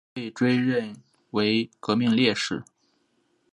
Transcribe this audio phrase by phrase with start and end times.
[0.03, 0.95] 后被追认
[1.29, 2.63] 为革命烈士。